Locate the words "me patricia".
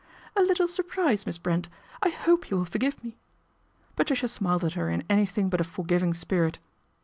3.03-4.27